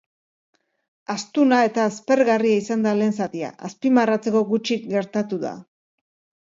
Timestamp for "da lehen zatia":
2.89-3.53